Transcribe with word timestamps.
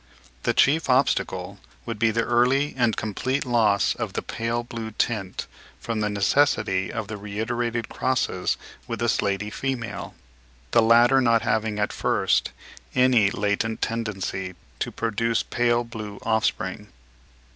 The 0.41 0.53
chief 0.55 0.89
obstacle 0.89 1.59
would 1.85 1.99
be 1.99 2.09
the 2.09 2.23
early 2.23 2.73
and 2.75 2.97
complete 2.97 3.45
loss 3.45 3.93
of 3.93 4.13
the 4.13 4.23
pale 4.23 4.63
blue 4.63 4.89
tint, 4.89 5.45
from 5.79 5.99
the 5.99 6.09
necessity 6.09 6.91
of 6.91 7.11
reiterated 7.11 7.87
crosses 7.87 8.57
with 8.87 8.97
the 8.97 9.07
slaty 9.07 9.51
female, 9.53 10.15
the 10.71 10.81
latter 10.81 11.21
not 11.21 11.43
having 11.43 11.77
at 11.77 11.93
first 11.93 12.49
any 12.95 13.29
LATENT 13.29 13.83
tendency 13.83 14.55
to 14.79 14.91
produce 14.91 15.43
pale 15.43 15.83
blue 15.83 16.17
offspring. 16.23 16.87